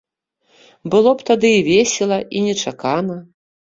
Было 0.95 1.09
б 1.19 1.27
тады 1.29 1.51
і 1.57 1.61
весела, 1.69 2.19
і 2.39 2.43
нечакана. 2.47 3.15